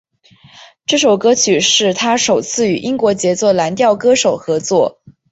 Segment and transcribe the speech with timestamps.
[0.87, 4.99] 这首歌曲是他首次与英国节奏蓝调歌手合作。